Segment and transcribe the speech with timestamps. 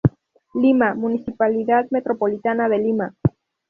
[0.55, 3.13] Lima: Municipalidad Metropolitana de Lima.